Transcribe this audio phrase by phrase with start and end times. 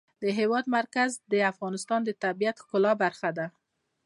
[0.21, 3.47] د هېواد مرکز د افغانستان د طبیعت د ښکلا برخه ده.